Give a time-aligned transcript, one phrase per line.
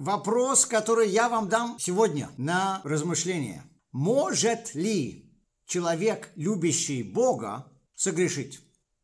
[0.00, 3.62] вопрос, который я вам дам сегодня на размышление.
[3.92, 5.30] Может ли
[5.66, 8.60] человек, любящий Бога, согрешить?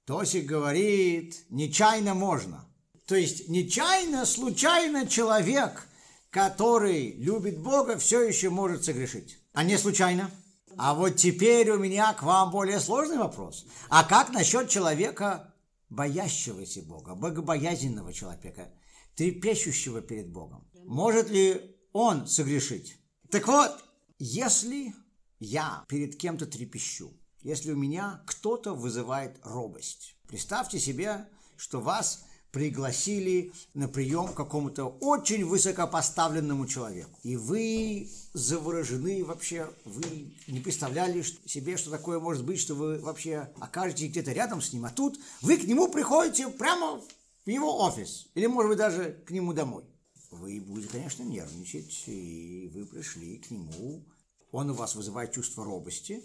[0.06, 2.64] Тосик говорит, нечаянно можно.
[3.06, 5.86] То есть нечаянно, случайно человек,
[6.30, 9.38] который любит Бога, все еще может согрешить.
[9.52, 10.30] А не случайно?
[10.78, 13.66] А вот теперь у меня к вам более сложный вопрос.
[13.88, 15.54] А как насчет человека,
[15.88, 18.68] боящегося Бога, богобоязненного человека,
[19.16, 20.68] трепещущего перед Богом?
[20.84, 22.96] Может ли он согрешить?
[23.30, 23.72] Так вот,
[24.18, 24.94] если
[25.40, 33.52] я перед кем-то трепещу, если у меня кто-то вызывает робость, представьте себе, что вас пригласили
[33.74, 37.18] на прием к какому-то очень высокопоставленному человеку.
[37.22, 43.50] И вы заворожены вообще, вы не представляли себе, что такое может быть, что вы вообще
[43.60, 47.02] окажетесь где-то рядом с ним, а тут вы к нему приходите прямо
[47.46, 49.84] в его офис, или, может быть, даже к нему домой.
[50.32, 54.04] Вы будете, конечно, нервничать, и вы пришли к нему,
[54.50, 56.22] он у вас вызывает чувство робости.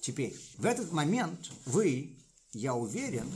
[0.00, 2.16] Теперь, в этот момент вы,
[2.52, 3.28] я уверен,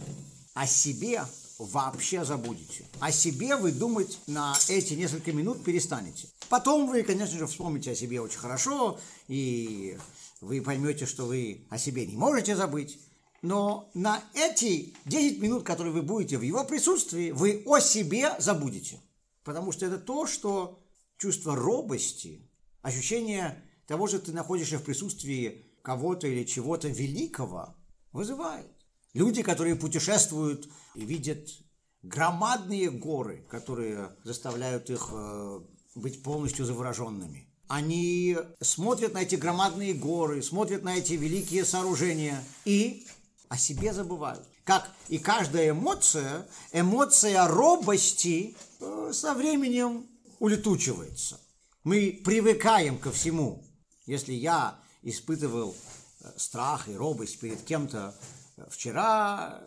[0.55, 1.25] о себе
[1.59, 2.87] вообще забудете.
[3.01, 6.29] О себе вы думать на эти несколько минут перестанете.
[6.49, 9.99] Потом вы, конечно же, вспомните о себе очень хорошо, и
[10.41, 13.01] вы поймете, что вы о себе не можете забыть.
[13.45, 18.99] Но на эти 10 минут, которые вы будете в его присутствии, вы о себе забудете.
[19.43, 20.83] Потому что это то, что
[21.19, 22.49] чувство робости,
[22.81, 27.77] ощущение того, что ты находишься в присутствии кого-то или чего-то великого,
[28.13, 28.73] вызывает.
[29.13, 31.47] Люди, которые путешествуют и видят
[32.03, 35.61] громадные горы, которые заставляют их э,
[35.95, 37.47] быть полностью завороженными.
[37.69, 43.07] Они смотрят на эти громадные горы, смотрят на эти великие сооружения и
[43.49, 44.47] о себе забывают.
[44.65, 50.07] Как и каждая эмоция, эмоция робости э, со временем
[50.39, 51.41] улетучивается.
[51.85, 53.63] Мы привыкаем ко всему.
[54.07, 55.75] Если я испытывал
[56.21, 58.15] э, страх и робость перед кем-то
[58.69, 59.63] вчера,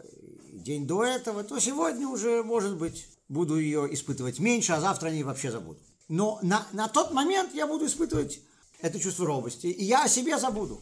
[0.51, 5.23] день до этого, то сегодня уже, может быть, буду ее испытывать меньше, а завтра они
[5.23, 5.79] вообще забуду.
[6.07, 8.39] Но на, на тот момент я буду испытывать
[8.79, 10.81] это чувство робости, и я о себе забуду.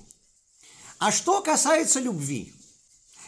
[0.99, 2.53] А что касается любви,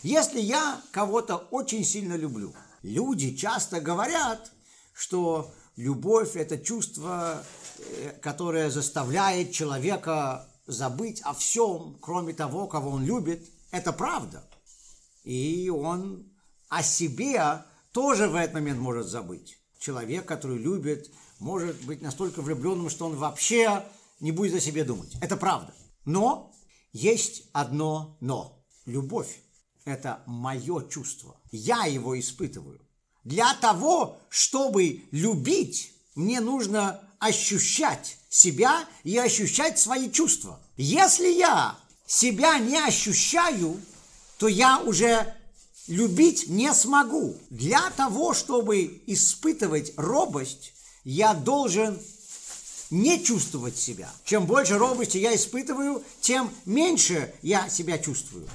[0.04, 4.52] если я кого-то очень сильно люблю, люди часто говорят,
[4.94, 7.44] что любовь– это чувство,
[7.80, 13.48] э, которое заставляет человека забыть о всем, кроме того, кого он любит.
[13.72, 14.44] Это правда–
[15.28, 16.26] и он
[16.70, 19.58] о себе тоже в этот момент может забыть.
[19.78, 23.84] Человек, который любит, может быть настолько влюбленным, что он вообще
[24.22, 25.18] не будет о себе думать.
[25.20, 25.74] Это правда.
[26.06, 26.54] Но
[26.94, 28.64] есть одно но.
[28.86, 29.42] Любовь–
[29.88, 31.40] это мое чувство.
[31.52, 32.80] Я его испытываю.
[33.24, 40.60] Для того, чтобы любить, мне нужно ощущать себя и ощущать свои чувства.
[40.76, 43.80] Если я себя не ощущаю,
[44.38, 45.34] то я уже
[45.88, 47.36] любить не смогу.
[47.50, 51.98] Для того, чтобы испытывать робость, я должен
[52.90, 54.12] не чувствовать себя.
[54.26, 58.48] Чем больше робости я испытываю, тем меньше я себя чувствую.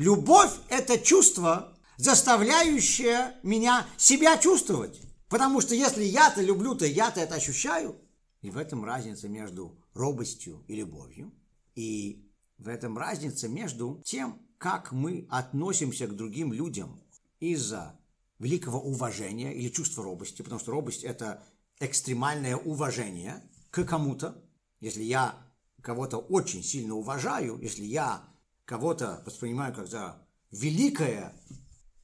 [0.00, 4.98] Любовь– это чувство, заставляющее меня себя чувствовать.
[5.28, 8.00] Потому что если я-то люблю, то я-то это ощущаю.
[8.40, 11.34] И в этом разница между робостью и любовью.
[11.74, 16.98] И в этом разница между тем, как мы относимся к другим людям
[17.38, 18.00] из-за
[18.38, 21.44] великого уважения или чувства робости, потому что робость– это
[21.78, 24.42] экстремальное уважение к кому-то.
[24.80, 25.34] Если я
[25.82, 28.29] кого-то очень сильно уважаю, если я
[28.70, 31.34] кого-то воспринимаю как за великое,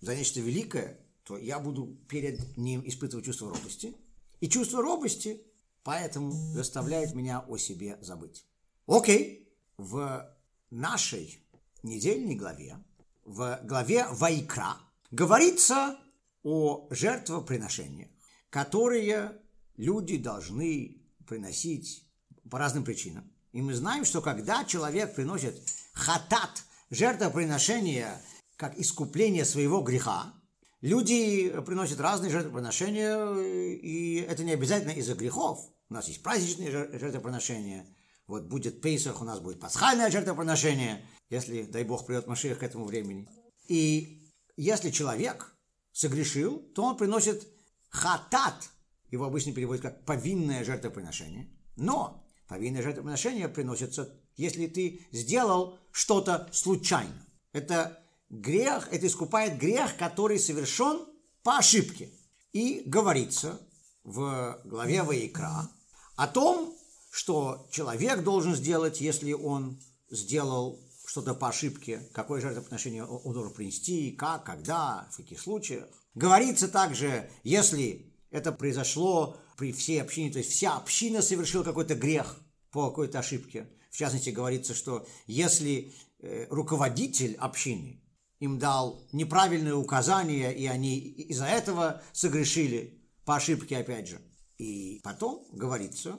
[0.00, 3.94] за нечто великое, то я буду перед ним испытывать чувство робости.
[4.40, 5.40] И чувство робости
[5.84, 8.44] поэтому заставляет меня о себе забыть.
[8.88, 10.28] Окей, в
[10.70, 11.38] нашей
[11.84, 12.82] недельной главе,
[13.24, 14.76] в главе Вайкра,
[15.12, 15.96] говорится
[16.42, 18.08] о жертвоприношениях,
[18.50, 19.40] которые
[19.76, 22.04] люди должны приносить
[22.50, 23.30] по разным причинам.
[23.52, 25.54] И мы знаем, что когда человек приносит
[25.96, 28.20] хатат, жертвоприношение,
[28.56, 30.34] как искупление своего греха,
[30.80, 35.58] люди приносят разные жертвоприношения, и это не обязательно из-за грехов.
[35.88, 37.86] У нас есть праздничные жертвоприношения,
[38.26, 42.84] вот будет Пейсах, у нас будет пасхальное жертвоприношение, если, дай Бог, придет Машиах к этому
[42.84, 43.28] времени.
[43.68, 45.56] И если человек
[45.92, 47.46] согрешил, то он приносит
[47.88, 48.68] хатат,
[49.10, 51.48] его обычно переводят как повинное жертвоприношение.
[51.76, 57.26] Но повинное жертвоприношение приносится, если ты сделал что-то случайно.
[57.52, 61.06] Это грех, это искупает грех, который совершен
[61.42, 62.10] по ошибке.
[62.52, 63.60] И говорится
[64.04, 65.70] в главе Ваикра
[66.16, 66.74] о том,
[67.10, 69.80] что человек должен сделать, если он
[70.10, 75.86] сделал что-то по ошибке, какое жертвоприношение он должен принести, как, когда, в каких случаях.
[76.14, 82.40] Говорится также, если это произошло при всей общине, то есть вся община совершила какой-то грех
[82.70, 83.68] по какой-то ошибке.
[83.90, 88.02] В частности, говорится, что если э, руководитель общины
[88.40, 94.20] им дал неправильные указания, и они из-за этого согрешили по ошибке, опять же.
[94.58, 96.18] И потом говорится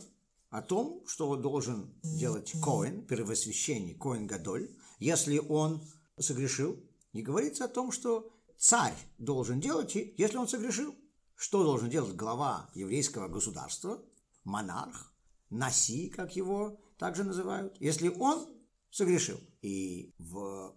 [0.49, 4.69] о том, что должен делать Коэн, первосвященник, Коэн Гадоль,
[4.99, 5.81] если он
[6.17, 6.83] согрешил.
[7.13, 10.95] И говорится о том, что царь должен делать, если он согрешил.
[11.35, 14.03] Что должен делать глава еврейского государства,
[14.43, 15.13] монарх,
[15.49, 18.47] наси, как его также называют, если он
[18.89, 19.39] согрешил.
[19.61, 20.75] И в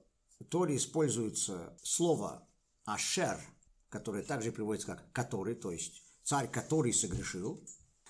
[0.49, 2.47] Торе используется слово
[2.85, 3.41] «ашер»,
[3.89, 7.65] которое также приводится как «который», то есть царь, который согрешил.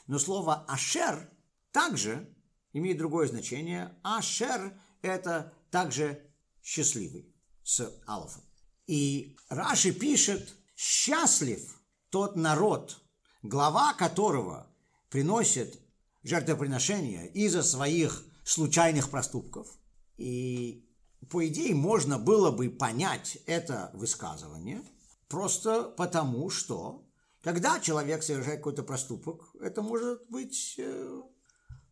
[0.06, 1.30] Но слово «ашер»
[1.70, 2.34] также
[2.72, 3.96] имеет другое значение.
[4.02, 6.22] «Ашер»– это также
[6.62, 8.42] счастливый с алфом.
[8.86, 11.80] И Раши пишет «счастлив
[12.10, 13.00] тот народ,
[13.42, 14.66] глава которого
[15.10, 15.80] приносит
[16.22, 19.68] жертвоприношения из-за своих случайных проступков».
[20.16, 20.86] И
[21.30, 24.82] по идее можно было бы понять это высказывание
[25.28, 27.06] просто потому, что
[27.42, 31.22] когда человек совершает какой-то проступок, это может быть э,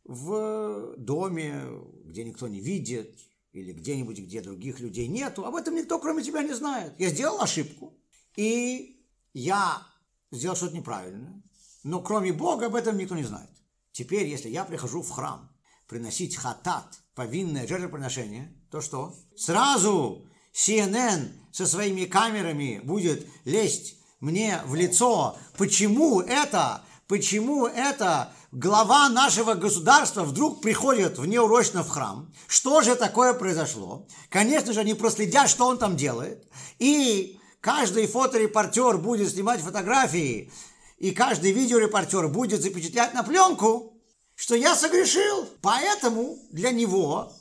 [0.04, 1.62] в доме,
[2.04, 3.19] где никто не видит,
[3.52, 6.92] или где-нибудь, где других людей нету, об этом никто, кроме тебя, не знает.
[6.98, 7.96] Я сделал ошибку,
[8.36, 9.02] и
[9.32, 9.86] я
[10.30, 11.42] сделал что-то неправильное,
[11.82, 13.50] но кроме Бога об этом никто не знает.
[13.98, 15.50] Теперь, если я прихожу в храм
[15.88, 19.12] приносить хатат, повинное жертвоприношение, то что?
[19.36, 20.24] Сразу
[20.54, 25.36] CNN со своими камерами будет лезть мне в лицо.
[25.56, 26.84] Почему это?
[27.08, 32.32] Почему это глава нашего государства вдруг приходит внеурочно в храм.
[32.46, 34.06] Что же такое произошло?
[34.28, 36.46] Конечно же, они проследят, что он там делает.
[36.78, 40.52] И каждый фоторепортер будет снимать фотографии,
[40.98, 43.94] и каждый видеорепортер будет запечатлять на пленку,
[44.34, 45.48] что я согрешил.
[45.62, 47.32] Поэтому для него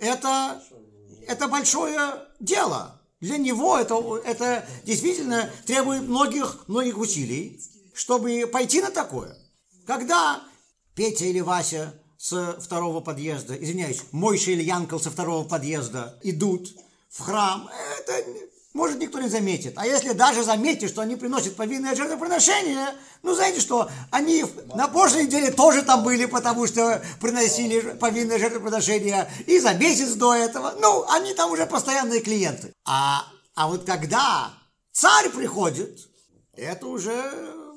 [0.00, 0.62] это,
[1.26, 3.00] это большое дело.
[3.20, 3.94] Для него это,
[4.24, 7.60] это действительно требует многих, многих усилий,
[7.94, 9.36] чтобы пойти на такое.
[9.86, 10.42] Когда
[10.94, 16.68] Петя или Вася с второго подъезда, извиняюсь, Мойша или Янкл со второго подъезда идут
[17.10, 17.68] в храм,
[17.98, 18.24] это
[18.74, 19.74] может никто не заметит.
[19.76, 25.24] А если даже заметит, что они приносят повинное жертвоприношение, ну знаете что, они на прошлой
[25.26, 30.74] неделе тоже там были, потому что приносили повинное жертвоприношение и за месяц до этого.
[30.80, 32.72] Ну, они там уже постоянные клиенты.
[32.86, 34.54] А, а вот когда
[34.92, 36.08] царь приходит,
[36.54, 37.12] это уже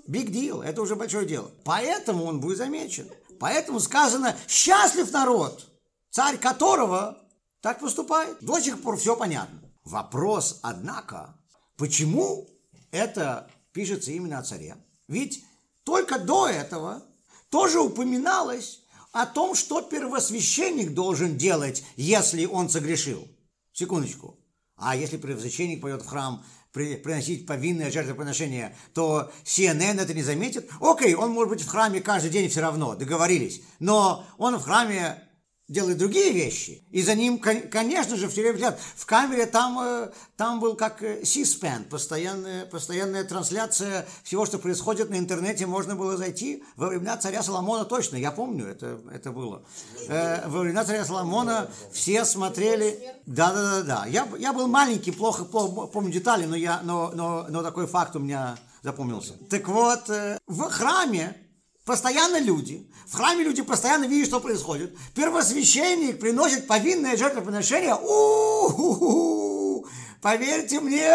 [0.07, 1.51] big deal, это уже большое дело.
[1.65, 3.09] Поэтому он будет замечен.
[3.39, 5.67] Поэтому сказано, счастлив народ,
[6.09, 7.17] царь которого
[7.59, 8.37] так поступает.
[8.39, 9.64] До сих пор все понятно.
[9.85, 11.35] Вопрос, однако,
[11.77, 12.49] почему
[12.91, 14.75] это пишется именно о царе?
[15.07, 15.45] Ведь
[15.83, 17.03] только до этого
[17.49, 23.27] тоже упоминалось о том, что первосвященник должен делать, если он согрешил.
[23.71, 24.37] Секундочку.
[24.75, 26.43] А если первосвященник пойдет в храм
[26.73, 30.69] приносить повинное жертвоприношение, то CNN это не заметит.
[30.81, 33.61] Окей, он может быть в храме каждый день все равно, договорились.
[33.79, 35.23] Но он в храме
[35.67, 36.83] делает другие вещи.
[36.91, 38.79] И за ним, конечно же, все время взгляд.
[38.95, 45.09] В камере там, э, там был как э, C-SPAN, постоянная, постоянная трансляция всего, что происходит
[45.09, 45.65] на интернете.
[45.65, 49.63] Можно было зайти во времена царя Соломона точно, я помню, это, это было.
[50.07, 52.99] Э, во времена царя Соломона все смотрели...
[53.25, 54.05] Да-да-да-да.
[54.05, 58.15] Я, я был маленький, плохо, плохо помню детали, но, я, но, но, но такой факт
[58.15, 59.33] у меня запомнился.
[59.49, 60.09] Так вот,
[60.45, 61.35] в храме
[61.85, 64.97] Постоянно люди, в храме люди постоянно видят, что происходит.
[65.13, 67.95] Первосвященник приносит повинное жертвоприношение.
[67.95, 69.87] У-ху-ху!
[70.21, 71.13] Поверьте мне,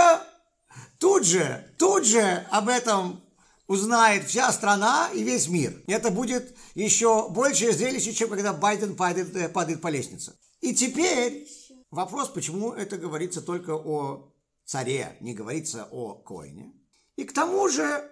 [0.98, 3.22] тут же, тут же об этом
[3.66, 5.80] узнает вся страна и весь мир.
[5.86, 10.36] Это будет еще большее зрелище, чем когда Байден падает, э, падает по лестнице.
[10.60, 11.48] И теперь
[11.90, 14.32] вопрос, почему это говорится только о
[14.64, 16.72] царе, не говорится о коине.
[17.16, 18.10] И к тому же,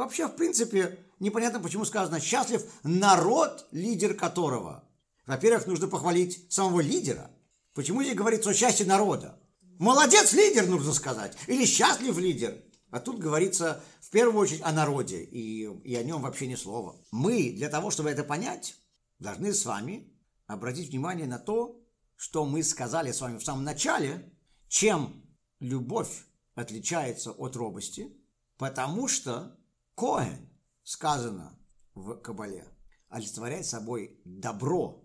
[0.00, 4.84] вообще, в принципе, непонятно, почему сказано «счастлив народ, лидер которого».
[5.26, 7.30] Во-первых, нужно похвалить самого лидера.
[7.74, 9.38] Почему здесь говорится о счастье народа?
[9.78, 11.36] Молодец лидер, нужно сказать.
[11.46, 12.60] Или счастлив лидер.
[12.90, 17.00] А тут говорится в первую очередь о народе, и, и о нем вообще ни слова.
[17.12, 18.74] Мы для того, чтобы это понять,
[19.20, 20.12] должны с вами
[20.46, 21.80] обратить внимание на то,
[22.16, 24.34] что мы сказали с вами в самом начале,
[24.68, 25.24] чем
[25.60, 28.12] любовь отличается от робости,
[28.58, 29.56] потому что
[29.94, 30.48] Коэн
[30.82, 31.58] сказано
[31.94, 32.66] в Кабале,
[33.08, 35.04] олицетворяет собой добро.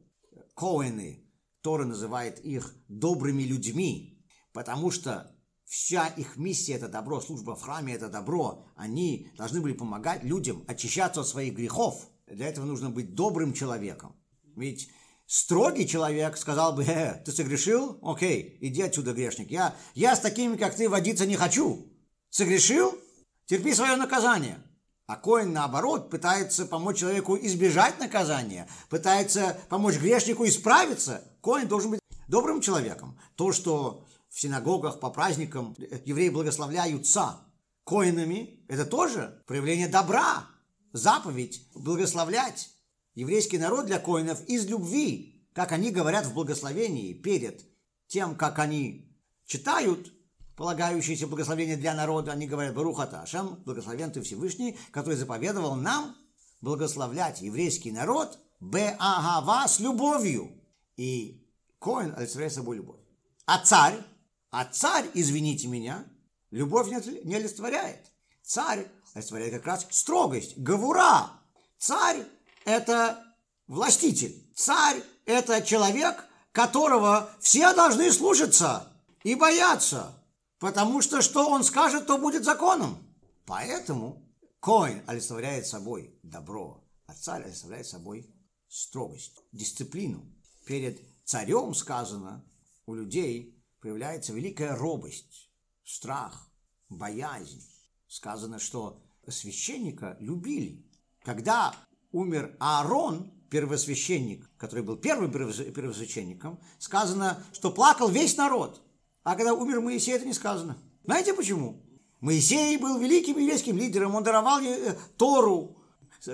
[0.55, 1.25] Коэны,
[1.61, 4.23] Тора называет их добрыми людьми,
[4.53, 8.67] потому что вся их миссия– это добро, служба в храме– это добро.
[8.75, 12.07] Они должны были помогать людям очищаться от своих грехов.
[12.27, 14.15] Для этого нужно быть добрым человеком.
[14.55, 14.89] Ведь
[15.25, 17.99] строгий человек сказал бы, э, ты согрешил?
[18.01, 19.51] Окей, иди отсюда, грешник.
[19.51, 21.91] Я, я с такими, как ты, водиться не хочу.
[22.29, 22.97] Согрешил?
[23.45, 24.63] Терпи свое наказание.
[25.07, 31.23] А Коин, наоборот, пытается помочь человеку избежать наказания, пытается помочь грешнику исправиться.
[31.41, 33.19] Коин должен быть добрым человеком.
[33.35, 37.39] То, что в синагогах по праздникам евреи благословляются
[37.83, 40.47] коинами, это тоже проявление добра,
[40.91, 42.71] заповедь благословлять
[43.13, 47.63] еврейский народ для коинов из любви, как они говорят в благословении перед
[48.07, 50.11] тем, как они читают
[50.55, 56.15] полагающиеся благословения для народа, они говорят Барухата Ашем, благословен ты Всевышний, который заповедовал нам
[56.61, 60.51] благословлять еврейский народ Беагава с любовью.
[60.95, 61.45] И
[61.79, 62.99] Коин олицетворяет собой любовь.
[63.45, 64.01] А царь,
[64.49, 66.05] а царь, извините меня,
[66.51, 68.05] любовь не олицетворяет.
[68.41, 71.31] Царь олицетворяет как раз строгость, гавура.
[71.77, 72.23] Царь–
[72.65, 73.21] это
[73.67, 74.49] властитель.
[74.55, 78.91] Царь– это человек, которого все должны слушаться
[79.23, 80.15] и бояться
[80.59, 82.97] потому что что он скажет, то будет законом.
[83.45, 84.25] Поэтому
[84.59, 88.33] Коин олицетворяет собой добро, а царь олицетворяет собой
[88.67, 90.25] строгость, дисциплину.
[90.65, 92.43] Перед царем сказано,
[92.85, 95.51] у людей появляется великая робость,
[95.83, 96.49] страх,
[96.89, 97.61] боязнь.
[98.07, 100.85] Сказано, что священника любили.
[101.23, 101.75] Когда
[102.11, 108.81] умер Аарон, первосвященник, который был первым первосвященником, сказано, что плакал весь народ.
[109.25, 110.77] А когда умер Моисей, это не сказано.
[111.03, 111.81] Знаете почему?
[112.21, 115.77] Моисей был великим еврейским лидером, он даровал э, Тору.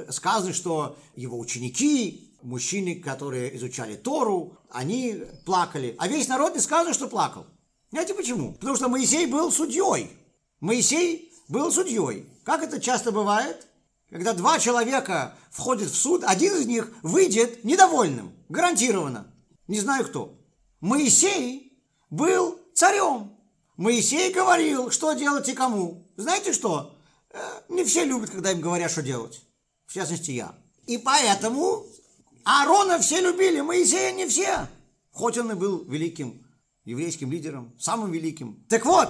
[0.10, 5.96] Сказано, что его ученики, мужчины, которые изучали Тору, они плакали.
[5.98, 7.46] А весь народ не сказано, что плакал.
[7.92, 8.54] Знаете почему?
[8.54, 10.12] Потому что Моисей был судьей.
[10.60, 12.30] Моисей был судьей.
[12.44, 13.68] Как это часто бывает?
[14.10, 18.34] Когда два человека входят в суд, один из них выйдет недовольным.
[18.50, 19.34] Гарантированно.
[19.68, 20.38] Не знаю кто.
[20.82, 23.36] Моисей был царем.
[23.78, 26.08] Моисей говорил, что делать и кому.
[26.18, 26.96] Знаете что?
[27.32, 29.42] Э, не все любят, когда им говорят, что делать.
[29.86, 30.56] В частности, я.
[30.88, 31.86] И поэтому
[32.44, 34.68] Аарона все любили, Моисея не все.
[35.12, 36.46] Хоть он и был великим
[36.86, 38.66] еврейским лидером, самым великим.
[38.70, 39.10] Так вот,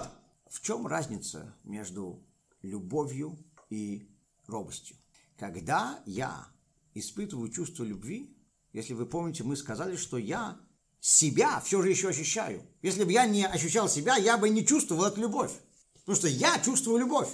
[0.49, 2.23] в чем разница между
[2.61, 3.37] любовью
[3.69, 4.09] и
[4.47, 4.97] робостью?
[5.37, 6.47] Когда я
[6.93, 8.35] испытываю чувство любви,
[8.73, 10.59] если вы помните, мы сказали, что я
[11.01, 12.65] себя все же еще ощущаю.
[12.81, 15.51] Если бы я не ощущал себя, я бы не чувствовал эту любовь.
[15.95, 17.29] Потому что я чувствую любовь.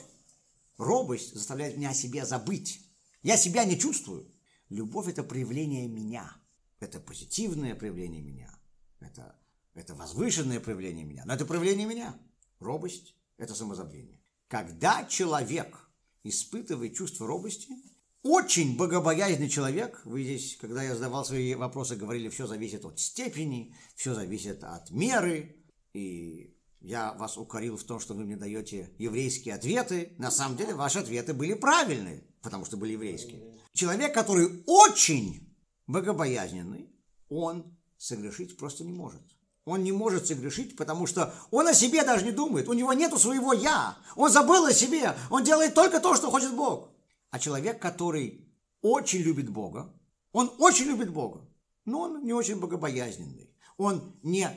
[0.78, 2.82] Робость заставляет меня о себе забыть.
[3.22, 4.32] Я себя не чувствую.
[4.70, 6.36] Любовь– это проявление меня.
[6.80, 8.58] Это позитивное проявление меня.
[9.00, 9.36] Это,
[9.74, 11.24] это возвышенное проявление меня.
[11.26, 12.18] Но это проявление меня.
[12.60, 14.22] Робость– это самозабвение.
[14.48, 15.90] Когда человек
[16.24, 17.70] испытывает чувство робости–
[18.24, 20.02] очень богобоязненный человек.
[20.06, 24.90] Вы здесь, когда я задавал свои вопросы, говорили, все зависит от степени, все зависит от
[24.92, 25.56] меры.
[25.94, 30.14] И я вас укорил в том, что вы мне даете еврейские ответы.
[30.18, 33.60] На самом деле ваши ответы были правильные, потому что были еврейские.
[33.74, 35.56] Человек, который очень
[35.88, 36.90] богобоязненный,
[37.30, 39.22] он согрешить просто не может.
[39.66, 42.70] Он не может согрешить, потому что он о себе даже не думает.
[42.70, 43.98] У него нету своего «я».
[44.16, 45.14] Он забыл о себе.
[45.30, 46.90] Он делает только то, что хочет Бог.
[47.30, 48.48] А человек, который
[48.82, 49.94] очень любит Бога,
[50.32, 51.48] он очень любит Бога,
[51.86, 53.50] но он не очень богобоязненный.
[53.78, 54.50] Он не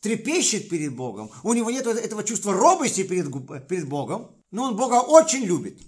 [0.00, 3.30] трепещет перед Богом, у него нет этого чувства робости перед,
[3.68, 5.80] перед Богом, но он Бога очень любит.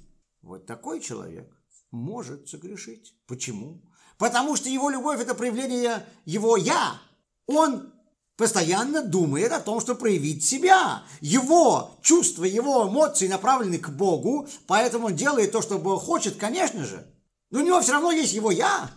[0.43, 1.53] Вот такой человек
[1.91, 3.15] может согрешить.
[3.27, 3.83] Почему?
[4.19, 7.01] Потому что его любовь– это проявление его «я».
[7.47, 7.93] Он
[8.37, 11.03] постоянно думает о том, что проявить себя.
[11.21, 16.85] Его чувства, его эмоции направлены к Богу, поэтому он делает то, что Бог хочет, конечно
[16.85, 17.07] же.
[17.51, 18.91] Но у него все равно есть его «я»,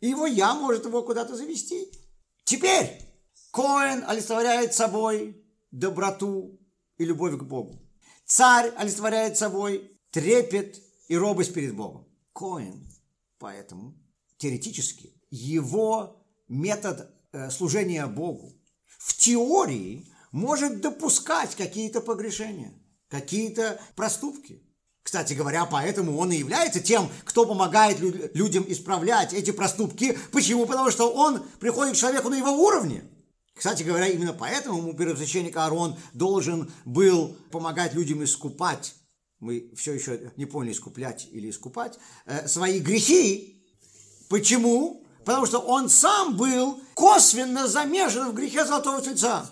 [0.00, 1.90] и его «я» может его куда-то завести.
[2.44, 3.00] Теперь
[3.50, 6.60] Коэн олицетворяет собой доброту
[6.98, 7.82] и любовь к Богу.
[8.24, 12.06] Царь олицетворяет собой трепет и робость перед Богом.
[12.32, 12.86] Коэн,
[13.38, 13.94] поэтому
[14.38, 18.55] теоретически его метод э, служения Богу
[19.06, 22.72] в теории может допускать какие-то погрешения,
[23.08, 24.60] какие-то проступки.
[25.04, 28.00] Кстати говоря, поэтому он и является тем, кто помогает
[28.34, 30.18] людям исправлять эти проступки.
[30.32, 30.66] Почему?
[30.66, 33.04] Потому что он приходит к человеку на его уровне.
[33.54, 38.96] Кстати говоря, именно поэтому ему первосвященник Аарон должен был помогать людям искупать,
[39.38, 41.96] мы все еще не поняли, искуплять или искупать,
[42.26, 43.56] э, свои грехи,
[44.28, 45.05] Почему?
[45.26, 49.50] Потому что он сам был косвенно замешан в грехе Золотого Тельца.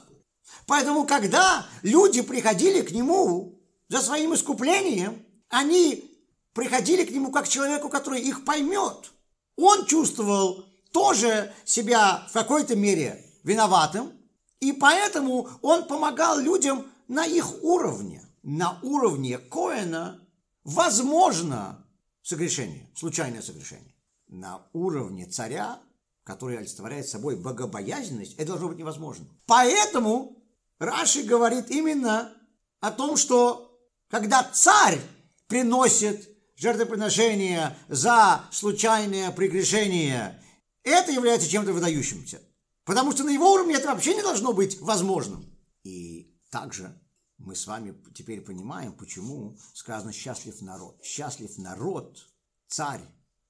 [0.69, 6.17] Поэтому, когда люди приходили к нему за своим искуплением, они
[6.53, 9.13] приходили к нему как человеку, который их поймет.
[9.57, 14.13] Он чувствовал тоже себя в какой-то мере виноватым,
[14.61, 18.23] и поэтому он помогал людям на их уровне.
[18.45, 20.21] На уровне Коэна
[20.63, 21.85] возможно
[22.23, 23.94] согрешение, случайное согрешение.
[24.29, 25.81] На уровне царя,
[26.25, 29.27] который олицетворяет собой богобоязненность, это должно быть невозможно.
[29.47, 30.43] Поэтому
[30.79, 32.33] Раши говорит именно
[32.81, 33.79] о том, что
[34.09, 35.01] когда царь
[35.47, 40.43] приносит жертвоприношение за случайное прегрешение,
[40.83, 42.41] это является чем-то выдающимся.
[42.85, 45.45] Потому что на его уровне это вообще не должно быть возможным.
[45.83, 47.01] И также
[47.39, 51.03] мы с вами теперь понимаем, почему сказано «счастлив народ».
[51.03, 52.27] Счастлив народ,
[52.69, 53.03] царь,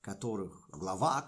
[0.04, 1.26] которых, глава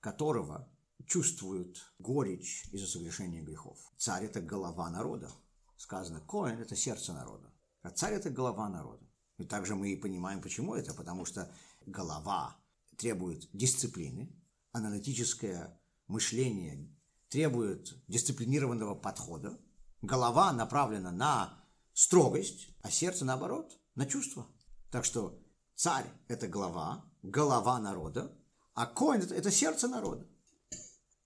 [0.00, 0.70] которого
[1.06, 3.78] чувствует горечь из-за совершения грехов.
[3.96, 5.30] Царь– это голова народа.
[5.78, 7.50] Сказано, Коэн– это сердце народа.
[7.80, 9.02] А царь– это голова народа.
[9.38, 10.92] И также мы и понимаем, почему это.
[10.92, 11.50] Потому что
[11.86, 12.58] голова
[12.98, 14.30] требует дисциплины,
[14.72, 16.94] аналитическое мышление
[17.30, 19.58] требует дисциплинированного подхода.
[20.02, 24.46] Голова направлена на строгость, а сердце, наоборот, на чувство.
[24.90, 25.42] Так что
[25.80, 28.30] царь– это голова, голова народа,
[28.74, 30.26] а коин– это сердце народа.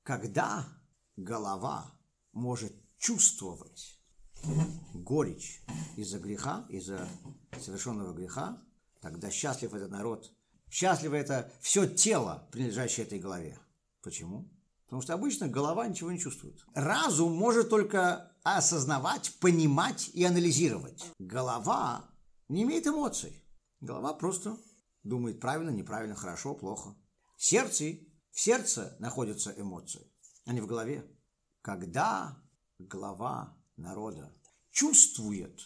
[0.04, 0.64] Когда
[1.16, 1.92] голова
[2.32, 3.98] может чувствовать
[4.94, 5.60] горечь
[5.96, 7.08] из-за греха, из-за
[7.60, 8.62] совершенного греха,
[9.00, 10.32] тогда счастлив этот народ.
[10.70, 13.58] Счастливо это все тело, принадлежащее этой голове.
[14.02, 14.48] Почему?
[14.84, 16.64] Потому что обычно голова ничего не чувствует.
[16.74, 21.04] Разум может только осознавать, понимать и анализировать.
[21.18, 22.08] Голова
[22.48, 23.43] не имеет эмоций.
[23.84, 24.56] Голова просто
[25.02, 26.96] думает правильно, неправильно, хорошо, плохо.
[27.36, 27.98] Сердце,
[28.30, 30.10] в сердце находятся эмоции,
[30.46, 31.04] а не в голове.
[31.60, 32.42] Когда
[32.78, 34.34] глава народа
[34.70, 35.60] чувствует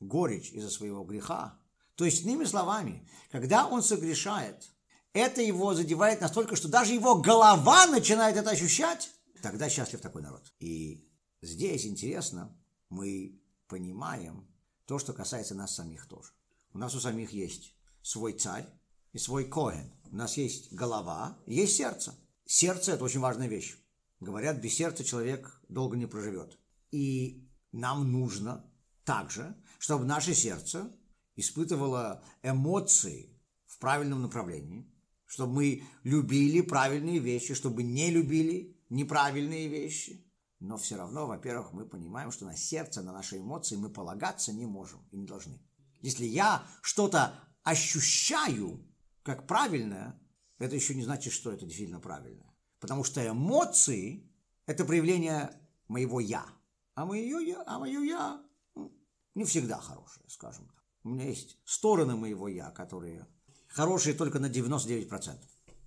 [0.00, 1.58] горечь из-за своего греха,
[1.94, 4.70] то есть, иными словами, когда он согрешает,
[5.14, 10.52] это его задевает настолько, что даже его голова начинает это ощущать, тогда счастлив такой народ.
[10.58, 11.08] И
[11.40, 12.54] здесь интересно,
[12.90, 14.46] мы понимаем
[14.84, 16.32] то, что касается нас самих тоже.
[16.74, 18.66] У нас у самих есть свой царь
[19.12, 19.92] и свой коэн.
[20.10, 22.14] У нас есть голова, есть сердце.
[22.46, 23.76] Сердце– это очень важная вещь.
[24.20, 26.58] Говорят, без сердца человек долго не проживет.
[26.90, 28.70] И нам нужно
[29.04, 30.90] также, чтобы наше сердце
[31.36, 34.86] испытывало эмоции в правильном направлении,
[35.26, 40.26] чтобы мы любили правильные вещи, чтобы не любили неправильные вещи.
[40.60, 44.66] Но все равно, во-первых, мы понимаем, что на сердце, на наши эмоции мы полагаться не
[44.66, 45.58] можем и не должны.
[46.02, 48.84] Если я что-то ощущаю
[49.22, 50.20] как правильное,
[50.58, 52.52] это еще не значит, что это действительно правильно.
[52.80, 54.30] Потому что эмоции–
[54.66, 55.50] это проявление
[55.88, 56.44] моего «я».
[56.94, 58.42] А мое «я», а мое «я»
[59.34, 60.84] не всегда хорошее, скажем так.
[61.04, 63.26] У меня есть стороны моего «я», которые
[63.68, 65.38] хорошие только на 99%.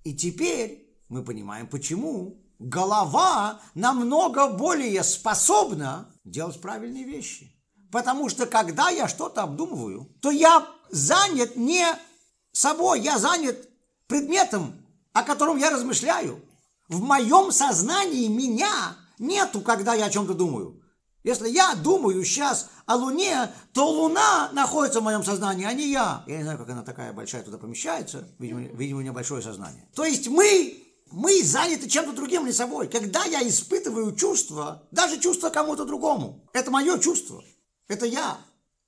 [0.03, 7.54] И теперь мы понимаем, почему голова намного более способна делать правильные вещи.
[7.95, 11.87] Потому что когда я что-то обдумываю, то я занят не
[12.51, 13.69] собой, я занят
[14.07, 16.43] предметом, о котором я размышляю.
[16.89, 20.83] В моем сознании меня нету, когда я о чем-то думаю.
[21.23, 26.25] Если я думаю сейчас о Луне, то Луна находится в моем сознании, а не я.
[26.27, 28.27] Я не знаю, как она такая большая туда помещается.
[28.39, 29.87] Видимо, видимо у нее большое сознание.
[29.95, 32.89] То есть мы, мы заняты чем-то другим, не собой.
[32.89, 37.41] Когда я испытываю чувство, даже чувство кому-то другому, это мое чувство.
[37.87, 38.37] Это я.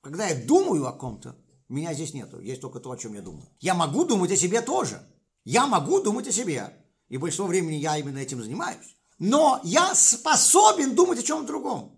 [0.02, 1.36] Когда я думаю о ком-то,
[1.70, 2.40] меня здесь нету.
[2.40, 3.48] Есть только то, о чем я думаю.
[3.60, 5.02] Я могу думать о себе тоже.
[5.44, 6.74] Я могу думать о себе.
[7.10, 8.96] И большинство времени я именно этим занимаюсь.
[9.20, 11.98] Но я способен думать о чем-то другом.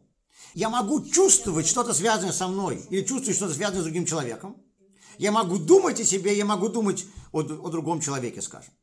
[0.53, 4.57] Я могу чувствовать что-то связанное со мной или чувствовать что-то связанное с другим человеком.
[5.17, 8.73] Я могу думать о себе, я могу думать о, о другом человеке, скажем.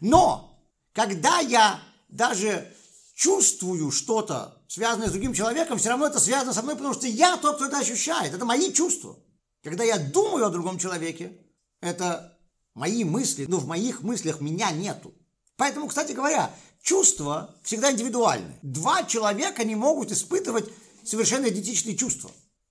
[0.00, 0.60] Но
[0.92, 2.70] когда я даже
[3.14, 7.36] чувствую что-то, связанное с другим человеком, все равно это связано со мной, потому что я
[7.36, 8.34] тот, кто это ощущает.
[8.34, 9.16] Это мои чувства.
[9.62, 11.38] Когда я думаю о другом человеке,
[11.80, 12.38] это
[12.74, 15.14] мои мысли, но в моих мыслях меня нету.
[15.56, 18.58] Поэтому, кстати говоря, чувства всегда индивидуальны.
[18.62, 20.68] Два человека не могут испытывать
[21.04, 22.30] совершенно идентичные чувства.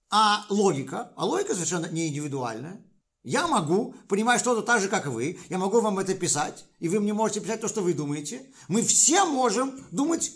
[0.10, 2.80] А логика, а логика совершенно не индивидуальная.
[3.24, 5.40] Я могу понимать что-то так же, как вы.
[5.50, 8.46] Я могу вам это писать, и вы мне можете писать то, что вы думаете.
[8.68, 10.32] Мы все можем думать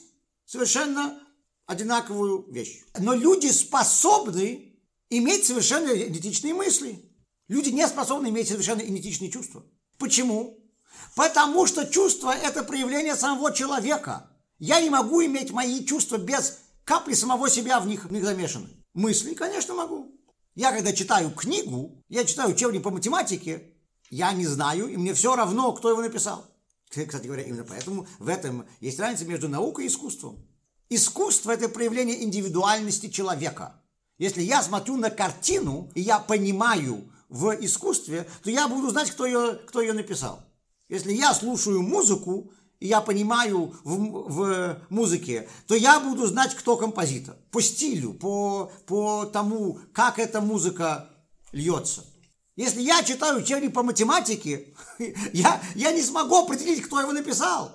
[0.46, 1.20] совершенно
[1.66, 2.84] одинаковую вещь.
[2.98, 7.04] Но люди способны иметь совершенно идентичные мысли.
[7.50, 9.66] Люди не способны иметь совершенно идентичные чувства.
[9.98, 10.58] Почему?
[11.16, 14.32] Потому что чувство– это проявление самого человека.
[14.60, 18.70] Я не могу иметь мои чувства без капли самого себя в них замешаны.
[18.94, 20.17] Мысли, конечно, могу.
[20.58, 23.76] Я когда читаю книгу, я читаю учебник по математике,
[24.10, 26.44] я не знаю, и мне все равно, кто его написал.
[26.90, 30.44] Кстати говоря, именно поэтому в этом есть разница между наукой и искусством.
[30.90, 33.80] Искусство– это проявление индивидуальности человека.
[34.18, 39.28] Если я смотрю на картину, и я понимаю в искусстве, то я буду знать, кто
[39.28, 40.42] ее, кто ее написал.
[40.90, 47.36] Если я слушаю музыку, я понимаю в, в музыке, то я буду знать, кто композитор.
[47.52, 51.10] По стилю, по, по тому, как эта музыка
[51.52, 52.04] льется.
[52.56, 54.74] Если я читаю учебник по математике,
[55.34, 57.72] я, я не смогу определить, кто его написал.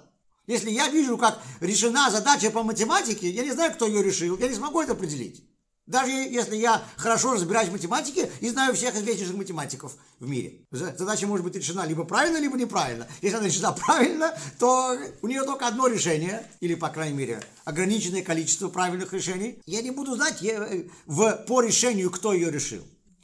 [0.46, 4.48] Если я вижу, как решена задача по математике, я не знаю, кто ее решил, я
[4.48, 5.44] не смогу это определить.
[5.86, 10.64] Даже если я хорошо разбираюсь в математике и знаю всех известнейших математиков в мире.
[10.70, 13.08] Задача может быть решена либо правильно, либо неправильно.
[13.20, 18.22] Если она решена правильно, то у нее только одно решение, или, по крайней мере, ограниченное
[18.22, 19.60] количество правильных решений.
[19.66, 22.82] Я не буду знать э, в, по решению, кто ее решил.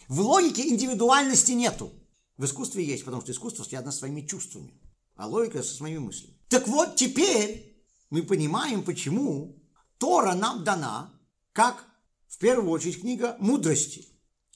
[0.08, 1.92] В логике индивидуальности нету.
[2.38, 4.72] В искусстве есть, потому что искусство связано с своими чувствами,
[5.16, 6.34] а логика со своими мыслями.
[6.48, 7.76] Так вот, теперь
[8.10, 9.56] мы понимаем, почему
[9.98, 11.12] Тора нам дана
[11.52, 11.84] как
[12.28, 14.06] в первую очередь книга мудрости.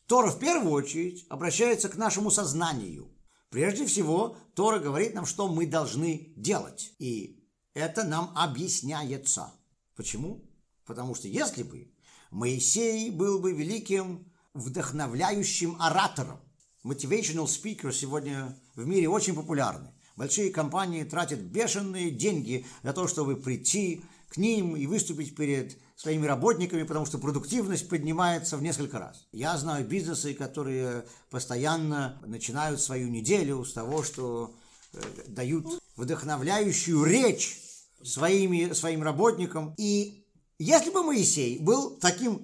[0.06, 3.10] Тора в первую очередь обращается к нашему сознанию.
[3.50, 6.92] Прежде всего, Тора говорит нам, что мы должны делать.
[6.98, 7.42] И
[7.74, 9.52] это нам объясняется.
[9.96, 10.44] Почему?
[10.84, 11.90] Потому что если бы
[12.30, 16.40] Моисей был бы великим вдохновляющим оратором,
[16.84, 19.92] motivational speaker сегодня в мире очень популярны.
[20.16, 26.26] Большие компании тратят бешеные деньги для того, чтобы прийти к ним и выступить перед своими
[26.26, 29.28] работниками, потому что продуктивность поднимается в несколько раз.
[29.30, 34.52] Я знаю бизнесы, которые постоянно начинают свою неделю с того, что
[34.92, 37.56] э, дают вдохновляющую речь
[38.02, 39.74] своими, своим работникам.
[39.78, 40.26] И
[40.58, 42.42] если бы Моисей был таким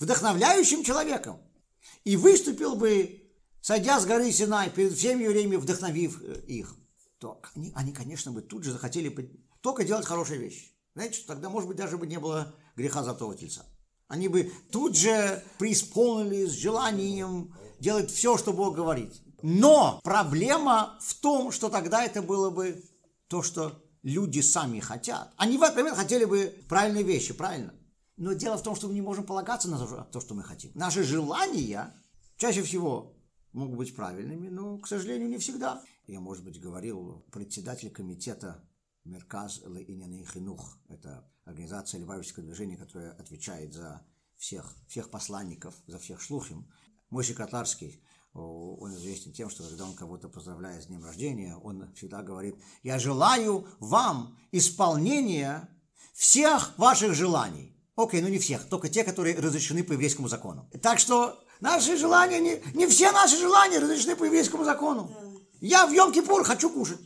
[0.00, 1.38] вдохновляющим человеком
[2.02, 3.22] и выступил бы,
[3.60, 6.74] сойдя с горы Синай, перед всеми евреями, вдохновив э, их,
[7.18, 9.14] то они, они, конечно, бы тут же захотели
[9.60, 10.72] только делать хорошие вещи.
[10.96, 13.02] Знаете, тогда, может быть, даже бы не было греха
[13.34, 13.64] тельца.
[14.08, 19.12] Они бы тут же преисполнились желанием делать все, что Бог говорит.
[19.42, 22.84] Но проблема в том, что тогда это было бы
[23.28, 25.32] то, что люди сами хотят.
[25.36, 27.74] Они в этот момент хотели бы правильные вещи, правильно?
[28.16, 30.70] Но дело в том, что мы не можем полагаться на то, что мы хотим.
[30.74, 31.92] Наши желания
[32.36, 33.14] чаще всего
[33.52, 35.82] могут быть правильными, но, к сожалению, не всегда.
[36.06, 38.64] Я, может быть, говорил председатель комитета
[39.06, 40.78] Мерказ Лейняный Хинух.
[40.88, 44.02] Это организация Леваевского движения, которая отвечает за
[44.36, 46.68] всех, всех посланников, за всех шлухим.
[47.10, 52.22] Мойши Катарский, он известен тем, что когда он кого-то поздравляет с днем рождения, он всегда
[52.22, 55.68] говорит, я желаю вам исполнения
[56.12, 57.72] всех ваших желаний.
[57.94, 60.68] Окей, ну не всех, только те, которые разрешены по еврейскому закону.
[60.82, 65.10] Так что наши желания, не, не все наши желания разрешены по еврейскому закону.
[65.60, 67.00] Я в Йом-Кипур хочу кушать.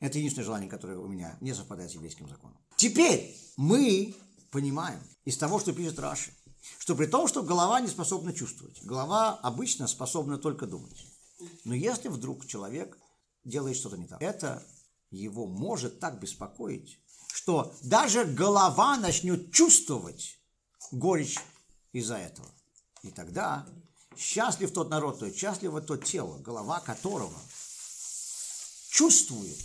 [0.00, 2.58] Это единственное желание, которое у меня не совпадает с еврейским законом.
[2.76, 4.14] Теперь мы
[4.50, 6.32] понимаем из того, что пишет Раши,
[6.78, 11.06] что при том, что голова не способна чувствовать, голова обычно способна только думать.
[11.64, 12.98] Но если вдруг человек
[13.44, 14.62] делает что-то не так, это
[15.10, 16.98] его может так беспокоить,
[17.32, 20.38] что даже голова начнет чувствовать
[20.90, 21.38] горечь
[21.92, 22.48] из-за этого.
[23.02, 23.66] И тогда
[24.16, 27.38] счастлив тот народ, то счастливо то тело, голова которого
[28.90, 29.58] чувствует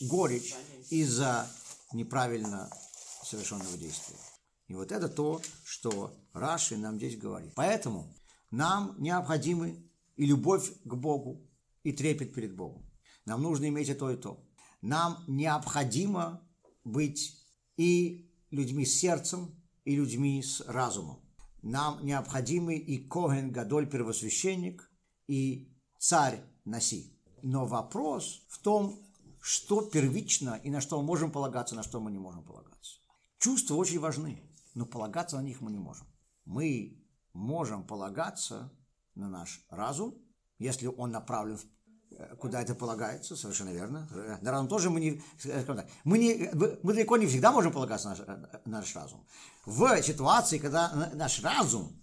[0.00, 0.54] горечь
[0.90, 1.50] из-за
[1.92, 2.70] неправильно
[3.24, 4.16] совершенного действия.
[4.68, 7.52] И вот это то, что Раши нам здесь говорит.
[7.54, 8.14] Поэтому
[8.50, 9.84] нам необходимы
[10.16, 11.46] и любовь к Богу,
[11.82, 12.84] и трепет перед Богом.
[13.24, 14.44] Нам нужно иметь и то, и то.
[14.82, 16.46] Нам необходимо
[16.84, 17.36] быть
[17.76, 21.20] и людьми с сердцем, и людьми с разумом.
[21.62, 24.90] Нам необходимы и Коген Гадоль первосвященник,
[25.26, 27.18] и царь Наси.
[27.42, 29.00] Но вопрос в том,
[29.40, 32.98] что первично и на что мы можем полагаться, на что мы не можем полагаться.
[33.38, 34.42] Чувства очень важны,
[34.74, 36.06] но полагаться на них мы не можем.
[36.44, 38.72] Мы можем полагаться
[39.14, 40.14] на наш разум,
[40.58, 41.58] если он направлен
[42.10, 44.08] э, куда это полагается, совершенно верно.
[44.42, 48.16] На разум тоже мы не, так, мы, не, мы далеко не всегда можем полагаться на
[48.16, 48.26] наш,
[48.66, 49.26] на наш разум.
[49.64, 51.98] В ситуации, когда наш разум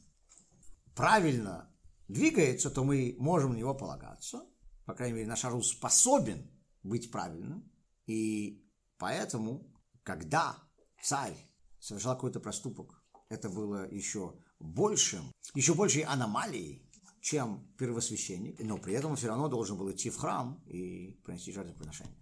[0.95, 1.69] правильно
[2.07, 4.43] двигается, то мы можем на него полагаться.
[4.85, 6.49] По крайней мере, наш разум способен
[6.87, 7.71] быть правильным.
[8.05, 8.65] И
[8.97, 9.73] поэтому,
[10.03, 10.57] когда
[11.01, 11.35] царь
[11.79, 16.89] совершал какой-то проступок, это было еще большим, еще большей аномалией,
[17.21, 21.51] чем первосвященник, но при этом он все равно должен был идти в храм и принести
[21.51, 22.15] жертвоприношение.